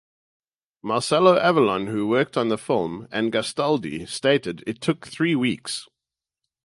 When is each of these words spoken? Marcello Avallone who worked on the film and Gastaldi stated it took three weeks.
Marcello 0.81 1.37
Avallone 1.37 1.87
who 1.91 2.07
worked 2.07 2.35
on 2.35 2.47
the 2.47 2.57
film 2.57 3.07
and 3.11 3.31
Gastaldi 3.31 4.07
stated 4.07 4.63
it 4.65 4.81
took 4.81 5.05
three 5.05 5.35
weeks. 5.35 5.87